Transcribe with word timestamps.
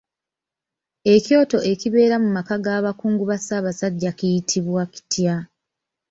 Ekyoto 1.13 1.57
ekibeera 1.71 2.15
mu 2.23 2.29
maka 2.35 2.55
ga 2.63 2.75
bakungu 2.85 3.23
ba 3.29 3.37
Ssaabasajja 3.39 4.11
kiyitibwa 4.17 4.81
kitya? 4.93 5.35